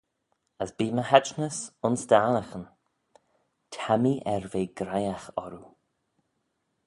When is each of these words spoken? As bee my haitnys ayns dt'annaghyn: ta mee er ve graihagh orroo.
As 0.63 0.71
bee 0.77 0.95
my 0.97 1.03
haitnys 1.09 1.59
ayns 1.85 2.01
dt'annaghyn: 2.09 2.65
ta 3.73 3.93
mee 4.03 4.23
er 4.33 4.45
ve 4.51 4.63
graihagh 4.77 5.27
orroo. 5.43 5.69